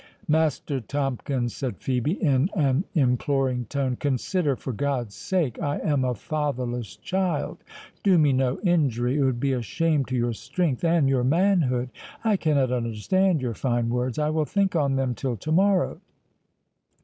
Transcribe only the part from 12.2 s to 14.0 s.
cannot understand your fine